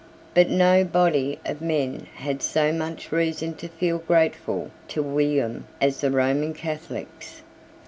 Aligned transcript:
But 0.33 0.49
no 0.49 0.83
body 0.83 1.37
of 1.45 1.61
men 1.61 2.07
had 2.15 2.41
so 2.41 2.73
much 2.73 3.11
reason 3.11 3.53
to 3.57 3.67
feel 3.67 3.99
grateful 3.99 4.71
to 4.87 5.03
William 5.03 5.67
as 5.79 6.01
the 6.01 6.09
Roman 6.09 6.55
Catholics. 6.55 7.43